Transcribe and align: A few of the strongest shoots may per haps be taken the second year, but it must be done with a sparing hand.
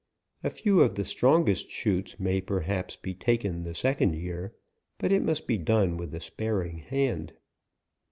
A 0.43 0.49
few 0.49 0.79
of 0.81 0.95
the 0.95 1.05
strongest 1.05 1.69
shoots 1.69 2.19
may 2.19 2.41
per 2.41 2.61
haps 2.61 2.95
be 2.95 3.13
taken 3.13 3.65
the 3.65 3.75
second 3.75 4.15
year, 4.15 4.55
but 4.97 5.11
it 5.11 5.21
must 5.21 5.45
be 5.45 5.59
done 5.59 5.95
with 5.95 6.11
a 6.15 6.19
sparing 6.19 6.79
hand. 6.79 7.33